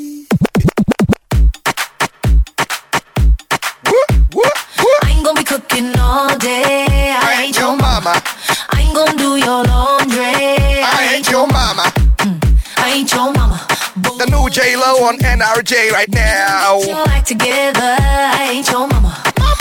Lo 14.95 15.07
on 15.07 15.17
NRJ 15.17 15.91
right 15.91 16.09
now. 16.13 16.79
you 16.79 16.93
like 16.93 17.25
together. 17.25 17.97
I 17.99 18.51
ain't 18.53 18.69
your 18.71 18.87
mama. 18.87 19.11
Oh, 19.39 19.55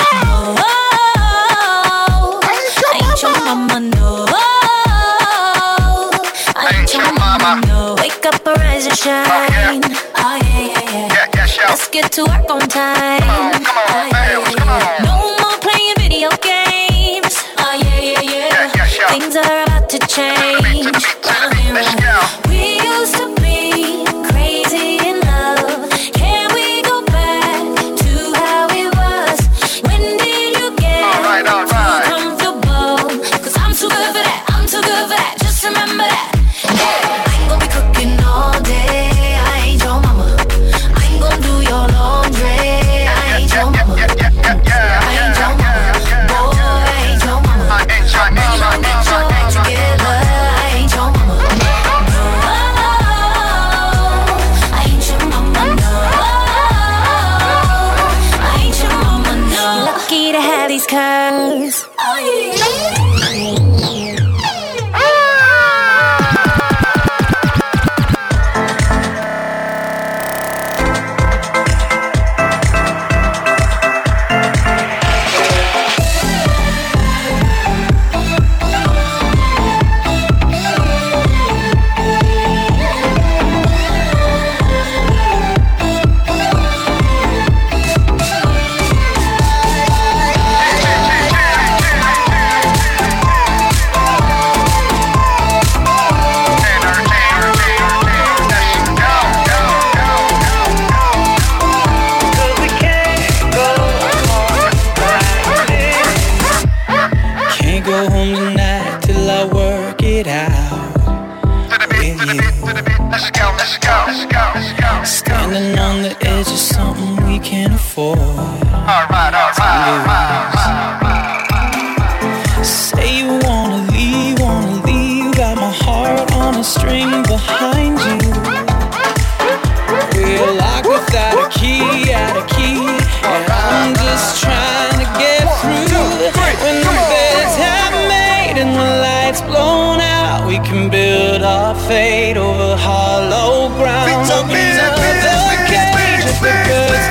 I 2.42 2.52
ain't 2.54 2.76
your 2.78 2.90
I 2.94 2.96
ain't 3.10 3.22
your 3.22 3.32
mama. 3.44 3.80
No. 3.80 4.26
I 6.54 6.58
ain't 6.78 6.92
your 6.94 7.12
mama. 7.18 7.66
No. 7.66 7.96
Wake 7.98 8.24
up, 8.26 8.46
arise 8.46 8.86
and 8.86 8.92
oh, 8.92 8.96
shine. 8.96 9.26
Oh 9.26 9.30
yeah, 9.50 10.60
yeah, 10.60 10.80
yeah. 10.92 11.08
Yeah, 11.08 11.26
yeah, 11.34 11.46
sure. 11.46 11.66
Let's 11.68 11.88
get 11.88 12.12
to 12.12 12.22
work 12.24 12.48
on 12.50 12.60
time. 12.68 13.20
come 13.20 13.30
on, 13.30 13.62
Oh, 13.66 13.73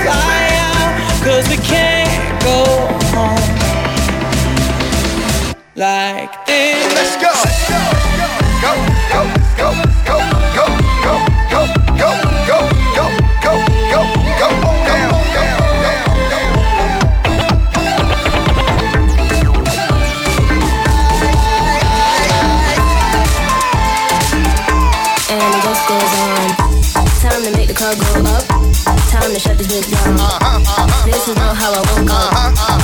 fire. 0.06 0.33
How 31.64 31.72
I 31.72 31.80
woke 31.80 32.12
up, 32.12 32.28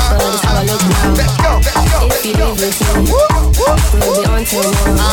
but 0.09 0.23
it's 0.23 0.41
how 0.41 0.55
I 0.55 0.63
look 0.63 0.79
now. 0.87 1.59
If 2.07 2.23
you 2.25 2.31
leave 2.31 2.55
with 2.55 2.79
me, 2.79 3.11
we'll 3.11 4.15
be 4.15 4.23
on 4.31 4.45
till 4.45 4.71
morning. 4.71 5.03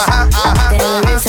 Then 0.79 1.03
rinse 1.03 1.27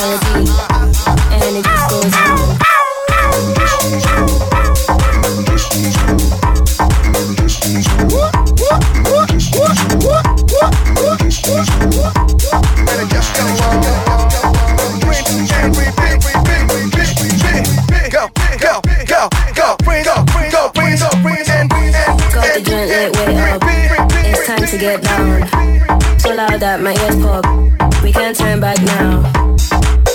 That 26.77 26.83
my 26.83 26.93
ears 26.93 27.17
pop. 27.23 28.03
We 28.03 28.11
can't 28.11 28.37
turn 28.37 28.59
back 28.59 28.79
now. 28.83 29.23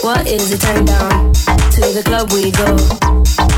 What 0.03 0.29
is 0.29 0.51
the 0.51 0.59
turn 0.59 0.85
down? 0.85 1.33
To 1.75 1.81
the 1.91 2.03
club 2.05 2.31
we 2.31 2.53
go. 2.53 2.77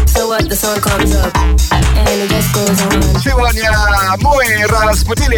So 0.07 0.29
what 0.29 0.49
the 0.49 0.57
song 0.57 0.81
comes 0.81 1.15
up 1.15 1.37
and 1.37 2.09
it 2.09 2.31
just 2.31 2.55
goes 2.55 2.81
on. 2.81 3.03
Сегодня 3.21 3.71
мы 4.21 4.67
разбудили 4.87 5.37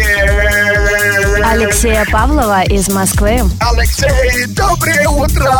Алексея 1.43 2.05
Павлова 2.09 2.63
из 2.63 2.87
Москвы. 2.87 3.41
Алексей, 3.59 4.45
доброе 4.47 5.07
утро! 5.09 5.51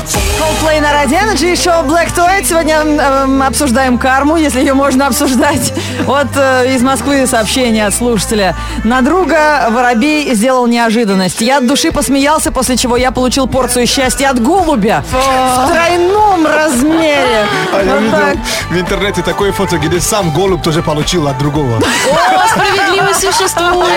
Coldplay 0.00 0.80
на 0.80 0.92
Радио 0.92 1.18
Energy 1.18 1.52
и 1.52 1.56
шоу 1.56 1.84
Black 1.84 2.14
to 2.14 2.26
White. 2.26 2.46
Сегодня 2.46 2.76
эм, 2.76 3.42
обсуждаем 3.42 3.98
карму, 3.98 4.36
если 4.36 4.60
ее 4.60 4.72
можно 4.72 5.06
обсуждать. 5.06 5.72
Вот 6.04 6.28
э, 6.36 6.74
из 6.74 6.82
Москвы 6.82 7.26
сообщение 7.26 7.86
от 7.86 7.94
слушателя. 7.94 8.56
На 8.84 9.02
друга 9.02 9.68
Воробей 9.70 10.34
сделал 10.34 10.66
неожиданность. 10.66 11.40
Я 11.42 11.58
от 11.58 11.66
души 11.66 11.92
посмеялся, 11.92 12.50
после 12.50 12.76
чего 12.78 12.96
я 12.96 13.10
получил 13.10 13.46
порцию 13.46 13.86
счастья 13.86 14.30
от 14.30 14.42
голубя 14.42 15.04
в 15.10 15.68
тройном 15.68 16.46
размере. 16.46 17.46
А 17.74 17.82
я 17.82 17.96
видел 17.98 18.40
в 18.70 18.78
интернете 18.78 19.22
такое 19.22 19.52
фото, 19.52 19.76
где 19.78 20.00
сам 20.00 20.32
голубь 20.32 20.62
тоже 20.62 20.82
получил 20.82 21.28
от 21.28 21.36
другого. 21.38 21.76
О, 21.76 22.48
справедливость 22.48 23.20
существует. 23.20 23.90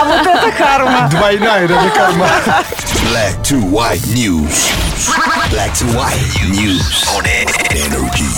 А 0.00 0.04
вот 0.04 0.26
это 0.26 0.52
карма. 0.56 1.08
двойная 1.10 1.66
даже 1.66 1.90
карма. 1.90 2.28
Black 3.10 3.42
to 3.44 3.56
white 3.60 4.06
news. 4.14 4.70
Black 5.50 5.74
to 5.74 5.84
white 5.92 6.16
news 6.48 7.04
on 7.14 7.24
energy. 7.70 8.30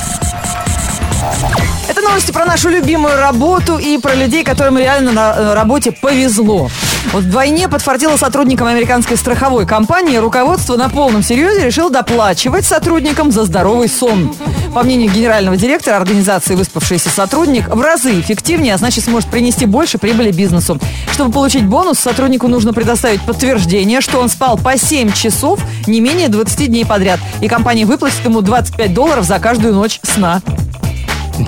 Это 1.89 2.01
новости 2.01 2.33
про 2.33 2.45
нашу 2.45 2.69
любимую 2.69 3.17
работу 3.17 3.79
и 3.79 3.99
про 3.99 4.15
людей, 4.15 4.43
которым 4.45 4.79
реально 4.79 5.13
на 5.13 5.55
работе 5.55 5.93
повезло. 5.93 6.69
Вот 7.13 7.23
вдвойне 7.23 7.69
подфартило 7.69 8.17
сотрудникам 8.17 8.67
американской 8.67 9.17
страховой 9.17 9.67
компании. 9.67 10.17
Руководство 10.17 10.77
на 10.77 10.89
полном 10.89 11.23
серьезе 11.23 11.65
решило 11.65 11.91
доплачивать 11.91 12.67
сотрудникам 12.67 13.31
за 13.31 13.45
здоровый 13.45 13.89
сон. 13.89 14.35
По 14.75 14.83
мнению 14.83 15.11
генерального 15.11 15.57
директора 15.57 15.97
организации 15.97 16.55
«Выспавшийся 16.55 17.09
сотрудник», 17.09 17.69
в 17.69 17.81
разы 17.81 18.21
эффективнее, 18.21 18.75
а 18.75 18.79
значит 18.79 19.05
сможет 19.05 19.31
принести 19.31 19.65
больше 19.65 19.97
прибыли 19.97 20.31
бизнесу. 20.33 20.79
Чтобы 21.13 21.33
получить 21.33 21.65
бонус, 21.65 21.99
сотруднику 21.99 22.49
нужно 22.49 22.75
предоставить 22.75 23.23
подтверждение, 23.23 24.01
что 24.03 24.19
он 24.21 24.29
спал 24.29 24.59
по 24.59 24.77
7 24.77 25.13
часов 25.13 25.61
не 25.87 26.01
менее 26.01 26.29
20 26.29 26.67
дней 26.69 26.85
подряд. 26.85 27.21
И 27.41 27.49
компания 27.49 27.87
выплатит 27.87 28.23
ему 28.25 28.43
25 28.43 28.93
долларов 28.93 29.25
за 29.25 29.39
каждую 29.39 29.73
ночь 29.75 30.01
сна. 30.03 30.43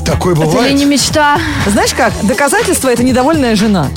Такое 0.07 0.35
Это 0.35 0.43
ли 0.43 0.49
бывает. 0.49 0.75
не 0.75 0.85
мечта? 0.85 1.38
Знаешь 1.67 1.93
как? 1.95 2.12
Доказательство– 2.23 2.88
это 2.91 3.03
недовольная 3.03 3.57
жена. 3.57 3.88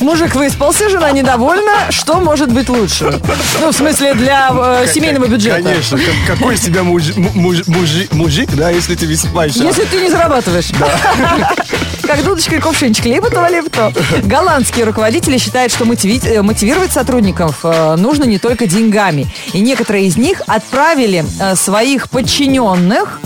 Мужик 0.00 0.34
выспался, 0.34 0.88
жена 0.88 1.10
недовольна. 1.12 1.72
Что 1.90 2.20
может 2.20 2.52
быть 2.52 2.68
лучше? 2.68 3.20
Ну, 3.60 3.70
в 3.72 3.74
смысле, 3.76 4.14
для 4.14 4.50
э, 4.52 4.86
семейного 4.92 5.26
бюджета. 5.26 5.62
Конечно. 5.62 5.98
Как- 5.98 6.36
Какой 6.38 6.54
из 6.54 6.60
тебя 6.60 6.82
муж- 6.82 7.14
му- 7.16 7.30
муж- 7.34 7.66
мужи- 7.66 8.08
мужик, 8.12 8.50
да, 8.54 8.70
если 8.70 8.94
ты 8.94 9.06
высыпаешься? 9.06 9.62
Если 9.64 9.84
ты 9.84 10.00
не 10.00 10.10
зарабатываешь. 10.10 10.68
Как 12.06 12.22
дудочка 12.22 12.56
и 12.56 12.60
кувшинчик. 12.60 13.06
Либо 13.06 13.30
то, 13.30 13.46
либо 13.48 13.70
то. 13.70 13.92
Голландские 14.24 14.84
руководители 14.84 15.38
считают, 15.38 15.72
что 15.72 15.84
мотиви- 15.84 16.26
э, 16.26 16.42
мотивировать 16.42 16.92
сотрудников 16.92 17.60
э, 17.64 17.96
нужно 17.96 18.24
не 18.24 18.38
только 18.38 18.66
деньгами. 18.66 19.26
И 19.52 19.60
некоторые 19.60 20.06
из 20.06 20.16
них 20.16 20.42
отправили 20.46 21.24
э, 21.40 21.54
своих 21.54 22.10
подчиненных 22.10 23.20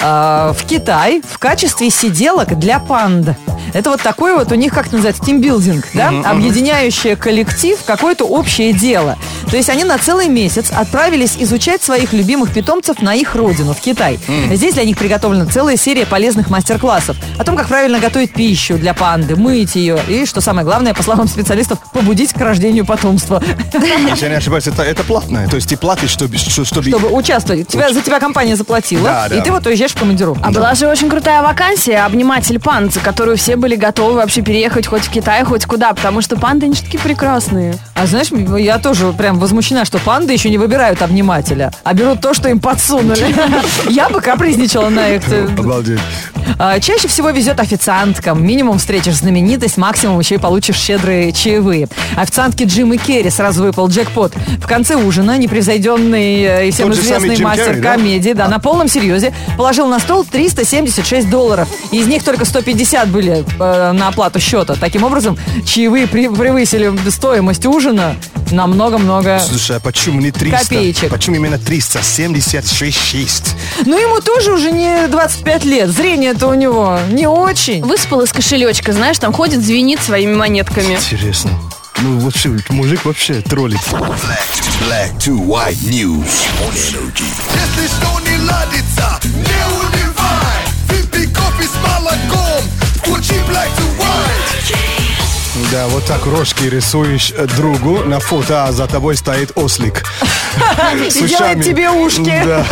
э, 0.00 0.52
в 0.56 0.66
Китай 0.66 1.22
в 1.28 1.38
качестве 1.38 1.90
сиделок 1.90 2.58
для 2.58 2.78
панд. 2.78 3.30
Это 3.74 3.90
вот 3.90 4.00
такой 4.00 4.34
вот 4.34 4.50
у 4.50 4.54
них, 4.54 4.72
как 4.72 4.90
называется, 4.92 5.22
тимбилдинг, 5.24 5.86
да? 5.94 6.08
Объединяющее 6.24 7.16
коллектив, 7.16 7.78
какое-то 7.84 8.24
общее 8.24 8.72
дело. 8.72 9.16
То 9.50 9.56
есть 9.56 9.68
они 9.70 9.84
на 9.84 9.98
целый 9.98 10.28
месяц 10.28 10.70
отправились 10.70 11.36
изучать 11.38 11.82
своих 11.82 12.12
любимых 12.12 12.52
питомцев 12.52 13.00
на 13.00 13.14
их 13.14 13.34
родину, 13.34 13.72
в 13.74 13.80
Китай. 13.80 14.18
Здесь 14.52 14.74
для 14.74 14.84
них 14.84 14.98
приготовлена 14.98 15.46
целая 15.46 15.76
серия 15.76 16.06
полезных 16.06 16.50
мастер-классов 16.50 17.16
о 17.38 17.44
том, 17.44 17.56
как 17.56 17.68
правильно 17.68 17.98
готовить 17.98 18.32
пищу 18.32 18.76
для 18.78 18.94
панды, 18.94 19.36
мыть 19.36 19.74
ее 19.76 19.98
и, 20.08 20.26
что 20.26 20.40
самое 20.40 20.64
главное, 20.66 20.92
по 20.94 21.02
словам 21.02 21.28
специалистов, 21.28 21.78
побудить 21.92 22.32
к 22.32 22.38
рождению 22.40 22.84
потомства. 22.86 23.42
Если 23.72 24.24
я 24.24 24.30
не 24.30 24.36
ошибаюсь, 24.36 24.66
это, 24.66 24.82
это 24.82 25.02
платное. 25.04 25.48
То 25.48 25.56
есть 25.56 25.68
ты 25.68 25.76
платишь, 25.76 26.10
чтобы... 26.10 26.36
что- 26.36 26.64
чтобы... 26.64 26.88
Чтобы 26.88 27.08
участвовать. 27.08 27.68
Тебя, 27.68 27.92
за 27.92 28.00
тебя 28.02 28.20
компания 28.20 28.56
заплатила, 28.56 29.04
Да, 29.08 29.26
и 29.26 29.38
да. 29.38 29.40
ты 29.40 29.50
вот 29.52 29.66
уезжаешь 29.66 29.92
в 29.92 29.98
командировку. 29.98 30.42
А 30.44 30.50
была 30.50 30.74
же 30.74 30.86
очень 30.88 31.08
крутая 31.08 31.42
вакансия 31.42 31.98
«Обниматель 32.04 32.58
панд», 32.60 32.92
за 32.92 33.00
которую 33.00 33.36
все 33.36 33.56
были 33.56 33.76
готовы 33.76 34.14
вообще 34.14 34.42
переехать 34.42 34.86
хоть 34.86 35.02
в 35.02 35.10
Китай, 35.10 35.44
хоть 35.44 35.64
куда, 35.66 35.92
потому 35.94 36.20
что 36.20 36.36
панды, 36.36 36.66
они 36.66 36.74
же 36.74 36.82
такие 36.82 36.98
прекрасные. 37.00 37.74
А 37.94 38.06
знаешь, 38.06 38.28
я 38.60 38.78
тоже 38.78 39.12
прям 39.12 39.37
возмущена, 39.38 39.84
что 39.84 39.98
панды 39.98 40.32
еще 40.32 40.50
не 40.50 40.58
выбирают 40.58 41.02
обнимателя, 41.02 41.72
а 41.84 41.94
берут 41.94 42.20
то, 42.20 42.34
что 42.34 42.48
им 42.48 42.60
подсунули. 42.60 43.34
Я 43.88 44.08
бы 44.08 44.20
капризничала 44.20 44.88
на 44.88 45.08
их. 45.08 45.22
Обалдеть. 45.58 46.00
А, 46.58 46.80
Чаще 46.80 47.08
всего 47.08 47.30
везет 47.30 47.60
официанткам. 47.60 48.44
Минимум 48.44 48.78
встретишь 48.78 49.14
знаменитость, 49.14 49.76
максимум 49.76 50.18
еще 50.18 50.36
и 50.36 50.38
получишь 50.38 50.76
щедрые 50.76 51.32
чаевые. 51.32 51.88
Официантке 52.16 52.64
Джим 52.64 52.92
и 52.92 52.96
Керри 52.96 53.30
сразу 53.30 53.62
выпал 53.62 53.88
джекпот. 53.88 54.34
В 54.60 54.66
конце 54.66 54.96
ужина 54.96 55.36
непревзойденный 55.38 56.42
э, 56.42 56.68
и 56.68 56.70
всем 56.70 56.88
Тот 56.90 56.98
известный 56.98 57.38
мастер 57.38 57.74
Керри, 57.74 57.82
комедии, 57.82 58.32
да, 58.32 58.48
на 58.48 58.58
полном 58.58 58.88
серьезе, 58.88 59.32
положил 59.56 59.86
на 59.88 59.98
стол 59.98 60.24
376 60.24 61.28
долларов. 61.28 61.68
Из 61.92 62.06
них 62.06 62.24
только 62.24 62.44
150 62.44 63.08
были 63.08 63.44
э, 63.58 63.92
на 63.92 64.08
оплату 64.08 64.40
счета. 64.40 64.74
Таким 64.74 65.04
образом, 65.04 65.36
чаевые 65.64 66.06
превысили 66.06 66.92
стоимость 67.10 67.66
ужина 67.66 68.16
на 68.52 68.66
много-много... 68.66 69.40
Слушай, 69.40 69.76
а 69.76 69.80
почему 69.80 70.20
не 70.20 70.30
300? 70.30 70.58
Копеечек. 70.58 71.10
Почему 71.10 71.36
именно 71.36 71.58
376? 71.58 73.54
Ну, 73.84 73.98
ему 73.98 74.20
тоже 74.20 74.52
уже 74.52 74.70
не 74.70 75.06
25 75.08 75.64
лет. 75.64 75.90
Зрение-то 75.90 76.46
у 76.48 76.54
него 76.54 76.98
не 77.10 77.26
очень. 77.26 77.82
Выспал 77.84 78.22
из 78.22 78.32
кошелечка, 78.32 78.92
знаешь, 78.92 79.18
там 79.18 79.32
ходит, 79.32 79.64
звенит 79.64 80.00
своими 80.02 80.34
монетками. 80.34 80.94
Интересно. 80.94 81.50
Ну, 82.00 82.18
вообще, 82.20 82.56
мужик 82.68 83.04
вообще 83.04 83.40
троллит. 83.40 83.80
Black 83.90 84.46
to, 84.52 84.86
black 84.86 85.18
to 85.18 85.36
white 85.36 85.78
news 85.90 86.46
on 86.62 86.72
energy. 86.72 87.24
Если 87.54 87.88
что 87.88 88.20
не 88.20 88.38
ладится, 88.48 89.18
не 89.24 89.60
унывай. 89.74 90.62
Выпей 90.88 91.26
кофе 91.34 91.64
с 91.64 91.74
молоком, 91.84 92.62
включи 93.02 93.34
black. 93.50 93.77
Да, 95.70 95.86
вот 95.88 96.06
так 96.06 96.24
рожки 96.24 96.64
рисуешь 96.64 97.30
э, 97.36 97.46
другу 97.56 97.98
на 97.98 98.20
фото, 98.20 98.64
а 98.64 98.72
за 98.72 98.86
тобой 98.86 99.16
стоит 99.16 99.52
ослик. 99.54 100.02
И 101.04 101.26
делает 101.26 101.62
тебе 101.62 101.90
ушки. 101.90 102.42
Да. 102.42 102.64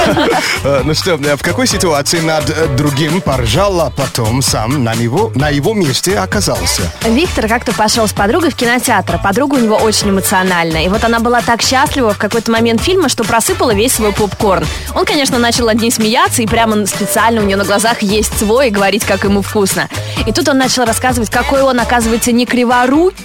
Э, 0.65 0.83
Ну 0.83 0.95
что, 0.95 1.13
э, 1.13 1.37
в 1.37 1.43
какой 1.43 1.67
ситуации 1.67 2.21
над 2.21 2.75
другим 2.77 3.21
поржал, 3.21 3.83
а 3.83 3.91
потом 3.91 4.41
сам 4.41 4.83
на 4.83 4.95
него, 4.95 5.31
на 5.35 5.51
его 5.51 5.75
месте 5.75 6.19
оказался? 6.19 6.91
Виктор 7.05 7.49
как-то 7.49 7.75
пошел 7.75 8.09
с 8.09 8.15
подругой 8.15 8.51
в 8.51 8.55
кинотеатр. 8.55 9.21
Подруга 9.23 9.57
у 9.57 9.59
него 9.59 9.77
очень 9.77 10.09
эмоциональная. 10.09 10.85
И 10.87 10.89
вот 10.89 11.05
она 11.05 11.21
была 11.21 11.43
так 11.43 11.61
счастлива 11.61 12.15
в 12.15 12.19
какой-то 12.19 12.51
момент 12.51 12.81
фильма, 12.81 13.11
что 13.11 13.25
просыпала 13.25 13.75
весь 13.75 13.93
свой 13.93 14.13
попкорн. 14.15 14.65
Он, 14.95 15.05
конечно, 15.05 15.39
начал 15.39 15.67
над 15.67 15.81
ней 15.83 15.91
смеяться 15.91 16.41
и 16.41 16.47
прямо 16.47 16.87
специально 16.87 17.43
у 17.43 17.45
нее 17.45 17.57
на 17.59 17.65
глазах 17.65 18.01
есть 18.01 18.39
свой 18.39 18.69
и 18.69 18.71
говорить, 18.71 19.05
как 19.05 19.25
ему 19.25 19.43
вкусно. 19.43 19.91
И 20.25 20.33
тут 20.33 20.49
он 20.49 20.57
начал 20.57 20.87
рассказывать, 20.87 21.29
какой 21.29 21.61
он, 21.61 21.79
оказывается, 21.79 22.33
не 22.33 22.47
кривой 22.47 22.86
леворуки, 22.87 23.16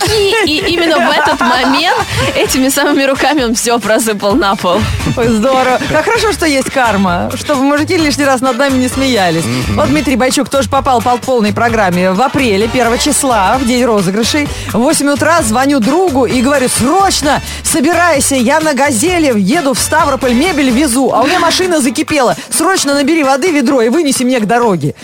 и 0.45 0.63
именно 0.74 0.97
в 0.97 1.12
этот 1.12 1.39
момент 1.39 1.97
этими 2.36 2.69
самыми 2.69 3.04
руками 3.04 3.43
он 3.43 3.56
все 3.56 3.80
просыпал 3.80 4.36
на 4.36 4.56
пол. 4.56 4.80
Ой, 5.17 5.28
здорово. 5.28 5.80
Как 5.91 6.06
хорошо, 6.06 6.32
что 6.32 6.45
есть 6.45 6.69
карма, 6.69 7.32
чтобы 7.36 7.63
мужики 7.63 7.97
лишний 7.97 8.26
раз 8.26 8.41
над 8.41 8.58
нами 8.58 8.78
не 8.78 8.88
смеялись. 8.88 9.43
Вот 9.76 9.89
Дмитрий 9.89 10.15
Бойчук 10.15 10.50
тоже 10.50 10.69
попал 10.69 11.02
по 11.02 11.17
полной 11.17 11.54
программе. 11.54 12.12
В 12.12 12.21
апреле, 12.21 12.69
1 12.71 12.97
числа, 13.00 13.58
в 13.58 13.65
день 13.65 13.86
розыгрышей, 13.86 14.47
в 14.71 14.78
8 14.78 15.10
утра 15.10 15.41
звоню 15.41 15.80
другу 15.80 16.26
и 16.26 16.41
говорю, 16.41 16.67
срочно, 16.69 17.41
собирайся, 17.63 18.36
я 18.36 18.60
на 18.60 18.74
«Газели» 18.74 19.32
еду 19.38 19.74
в 19.74 19.80
Ставрополь, 19.80 20.34
мебель 20.34 20.69
везу, 20.69 21.12
а 21.13 21.21
у 21.21 21.28
меня 21.28 21.39
машина 21.39 21.80
закипела. 21.80 22.36
Срочно 22.50 22.93
набери 22.93 23.24
воды 23.24 23.52
ведро 23.52 23.82
и 23.82 23.89
вынеси 23.89 24.24
мне 24.24 24.39
к 24.39 24.45
дороге. 24.45 24.95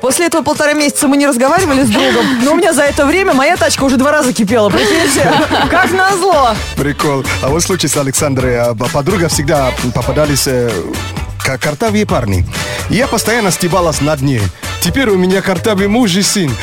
После 0.00 0.26
этого 0.26 0.42
полтора 0.42 0.72
месяца 0.72 1.08
мы 1.08 1.16
не 1.16 1.26
разговаривали 1.26 1.82
с 1.82 1.88
другом, 1.88 2.24
но 2.42 2.52
у 2.52 2.56
меня 2.56 2.72
за 2.72 2.82
это 2.82 3.06
время 3.06 3.34
моя 3.34 3.56
тачка 3.56 3.84
уже 3.84 3.96
два 3.96 4.05
раза 4.10 4.32
кипела, 4.32 4.68
прикиньте. 4.70 5.32
Как 5.70 5.90
назло. 5.92 6.54
Прикол. 6.76 7.24
А 7.42 7.48
вот 7.48 7.62
случай 7.62 7.88
с 7.88 7.96
Александрой. 7.96 8.58
а, 8.58 8.74
Подруга 8.74 9.28
всегда 9.28 9.70
попадались 9.94 10.46
э, 10.46 10.70
ка- 11.42 11.58
картавые 11.58 12.06
парни. 12.06 12.46
Я 12.90 13.06
постоянно 13.06 13.50
стебалась 13.50 14.00
над 14.00 14.20
ней. 14.22 14.42
Теперь 14.80 15.08
у 15.10 15.16
меня 15.16 15.42
картавый 15.42 15.88
муж 15.88 16.14
и 16.14 16.22
сын. 16.22 16.54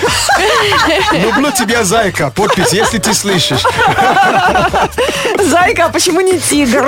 Люблю 1.13 1.51
тебя, 1.51 1.84
зайка. 1.84 2.29
Подпись, 2.29 2.71
если 2.71 2.97
ты 2.97 3.13
слышишь. 3.13 3.63
Зайка, 5.49 5.86
а 5.86 5.89
почему 5.89 6.21
не 6.21 6.39
тигр? 6.39 6.86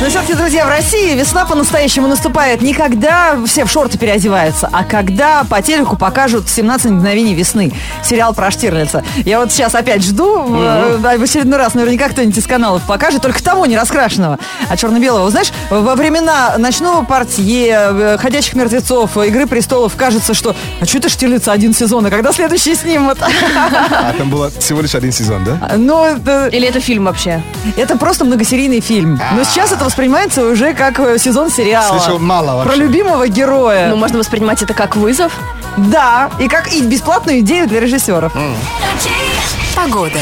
Но 0.00 0.08
все-таки, 0.08 0.34
друзья, 0.34 0.64
в 0.66 0.68
России 0.68 1.14
весна 1.14 1.44
по-настоящему 1.44 2.06
наступает 2.08 2.62
не 2.62 2.72
когда 2.74 3.36
все 3.46 3.64
в 3.64 3.70
шорты 3.70 3.98
переодеваются, 3.98 4.68
а 4.72 4.84
когда 4.84 5.44
по 5.44 5.60
телеку 5.62 5.96
покажут 5.96 6.48
17 6.48 6.90
мгновений 6.90 7.34
весны. 7.34 7.72
Сериал 8.02 8.34
про 8.34 8.50
Штирлица. 8.50 9.02
Я 9.24 9.40
вот 9.40 9.52
сейчас 9.52 9.74
опять 9.74 10.02
жду, 10.02 10.46
э, 10.56 10.96
в 10.98 11.22
очередной 11.22 11.58
раз 11.58 11.74
наверняка 11.74 12.08
кто-нибудь 12.08 12.36
из 12.38 12.46
каналов 12.46 12.82
покажет, 12.86 13.22
только 13.22 13.42
того 13.42 13.66
не 13.66 13.76
раскрашенного, 13.76 14.38
а 14.68 14.76
черно-белого. 14.76 15.30
Знаешь, 15.30 15.52
во 15.70 15.94
времена 15.94 16.56
ночного 16.58 17.04
портье, 17.04 17.68
э, 17.90 18.18
ходячих 18.18 18.54
мертвецов, 18.54 19.16
э, 19.16 19.28
Игры 19.28 19.46
престолов 19.46 19.94
кажется, 19.96 20.34
что 20.34 20.54
а 20.80 20.84
что 20.86 20.98
это 20.98 21.08
Штирлица 21.08 21.52
один 21.52 21.74
сезон, 21.74 22.04
а 22.06 22.10
когда 22.10 22.32
следующий 22.32 22.74
снимут? 22.74 23.18
А 23.22 24.12
там 24.16 24.28
было 24.30 24.50
всего 24.58 24.80
лишь 24.80 24.94
один 24.94 25.12
сезон, 25.12 25.44
да? 25.44 25.72
Ну, 25.76 26.04
это- 26.04 26.48
Или 26.48 26.68
это 26.68 26.80
фильм 26.80 27.04
вообще? 27.04 27.42
это 27.76 27.96
просто 27.96 28.24
многосерийный 28.24 28.80
фильм. 28.80 29.20
Но 29.34 29.42
сейчас 29.44 29.72
это 29.72 29.84
воспринимается 29.84 30.44
уже 30.46 30.74
как 30.74 31.00
э, 31.00 31.18
сезон 31.18 31.50
сериала. 31.50 31.98
Слишком 31.98 32.24
мало 32.24 32.62
Про 32.62 32.70
вообще. 32.70 32.82
любимого 32.82 33.26
героя. 33.26 33.88
Ну, 33.88 33.96
можно 33.96 34.18
воспринимать 34.18 34.62
это 34.62 34.74
как 34.74 34.94
вызов. 34.96 35.32
Да, 35.76 36.30
и 36.38 36.46
как 36.48 36.72
и 36.72 36.82
бесплатную 36.82 37.40
идею 37.40 37.66
для 37.66 37.80
режиссеров. 37.80 38.32
Погода. 39.74 40.20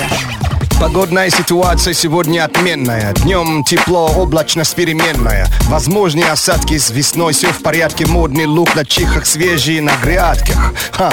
Погодная 0.82 1.30
ситуация 1.30 1.94
сегодня 1.94 2.44
отменная. 2.44 3.12
Днем 3.12 3.62
тепло, 3.62 4.08
облачность 4.08 4.74
переменная. 4.74 5.46
Возможные 5.68 6.28
осадки 6.28 6.76
с 6.76 6.90
весной, 6.90 7.34
все 7.34 7.52
в 7.52 7.62
порядке. 7.62 8.04
Модный 8.04 8.46
лук 8.46 8.74
на 8.74 8.84
чихах, 8.84 9.24
свежие 9.24 9.80
на 9.80 9.92
грядках. 10.02 10.74
Ха. 10.90 11.12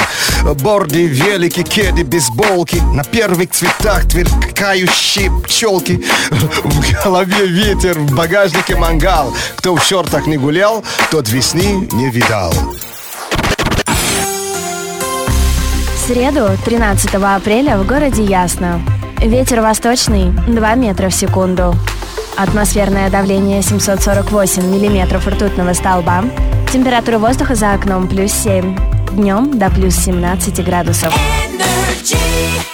Борды, 0.64 1.06
велики, 1.06 1.62
кеды, 1.62 2.04
бейсболки. 2.04 2.78
На 2.96 3.04
первых 3.04 3.52
цветах 3.52 4.08
тверкающие 4.08 5.32
пчелки. 5.44 6.04
В 6.32 7.04
голове 7.04 7.46
ветер, 7.46 8.00
в 8.00 8.16
багажнике 8.16 8.76
мангал. 8.76 9.36
Кто 9.58 9.76
в 9.76 9.84
шортах 9.84 10.26
не 10.26 10.38
гулял, 10.38 10.84
тот 11.12 11.30
весны 11.30 11.88
не 11.92 12.10
видал. 12.10 12.56
В 15.94 16.08
среду, 16.08 16.58
13 16.66 17.14
апреля, 17.14 17.78
в 17.78 17.86
городе 17.86 18.24
Ясно. 18.24 18.82
Ветер 19.22 19.60
восточный 19.60 20.32
2 20.32 20.76
метра 20.76 21.10
в 21.10 21.14
секунду. 21.14 21.76
Атмосферное 22.38 23.10
давление 23.10 23.62
748 23.62 24.64
миллиметров 24.64 25.28
ртутного 25.28 25.74
столба. 25.74 26.24
Температура 26.72 27.20
воздуха 27.20 27.56
за 27.56 27.74
окном 27.74 28.08
плюс 28.08 28.32
7. 28.32 28.78
Днем 29.12 29.60
до 29.60 29.70
плюс 29.70 29.96
17 29.96 30.64
градусов. 30.64 31.14
Energy. 31.52 32.69